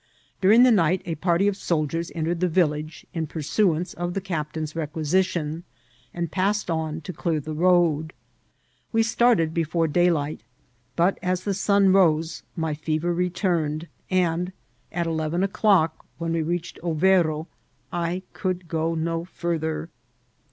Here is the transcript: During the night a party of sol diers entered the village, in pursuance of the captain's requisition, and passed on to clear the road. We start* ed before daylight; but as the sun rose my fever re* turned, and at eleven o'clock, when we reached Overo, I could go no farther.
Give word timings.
During 0.41 0.63
the 0.63 0.71
night 0.71 1.03
a 1.05 1.13
party 1.13 1.47
of 1.47 1.55
sol 1.55 1.85
diers 1.87 2.11
entered 2.15 2.39
the 2.39 2.47
village, 2.47 3.05
in 3.13 3.27
pursuance 3.27 3.93
of 3.93 4.15
the 4.15 4.19
captain's 4.19 4.75
requisition, 4.75 5.63
and 6.11 6.31
passed 6.31 6.71
on 6.71 7.01
to 7.01 7.13
clear 7.13 7.39
the 7.39 7.53
road. 7.53 8.11
We 8.91 9.03
start* 9.03 9.39
ed 9.39 9.53
before 9.53 9.87
daylight; 9.87 10.41
but 10.95 11.19
as 11.21 11.43
the 11.43 11.53
sun 11.53 11.93
rose 11.93 12.41
my 12.55 12.73
fever 12.73 13.13
re* 13.13 13.29
turned, 13.29 13.87
and 14.09 14.53
at 14.91 15.05
eleven 15.05 15.43
o'clock, 15.43 16.03
when 16.17 16.33
we 16.33 16.41
reached 16.41 16.79
Overo, 16.81 17.45
I 17.93 18.23
could 18.33 18.67
go 18.67 18.95
no 18.95 19.25
farther. 19.25 19.89